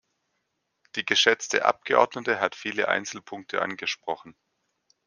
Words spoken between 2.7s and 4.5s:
Einzelpunkte angesprochen.